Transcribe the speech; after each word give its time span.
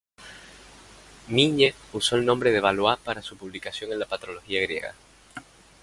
Migne 1.27 1.75
usó 1.93 2.15
el 2.15 2.25
nombre 2.25 2.49
de 2.51 2.59
Valois 2.59 2.97
para 3.03 3.21
su 3.21 3.37
publicación 3.37 3.91
en 3.93 3.99
la 3.99 4.07
patrología 4.07 4.59
griega. 4.61 4.95